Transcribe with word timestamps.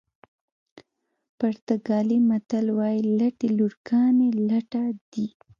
پرتګالي 1.39 2.17
متل 2.29 2.65
وایي 2.77 3.01
لټې 3.17 3.49
لورګانې 3.57 4.27
لټه 4.49 4.83
دي. 5.11 5.27